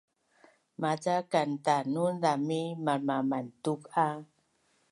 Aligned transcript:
Maca 0.81 1.15
kantanun 1.31 2.13
zami 2.23 2.61
malmamantuk 2.85 3.81
a 4.07 4.07